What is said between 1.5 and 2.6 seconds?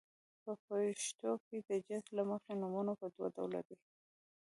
د جنس له مخې